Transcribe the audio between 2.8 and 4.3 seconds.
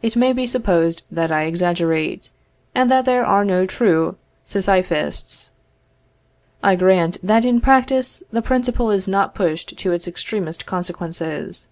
that there are no true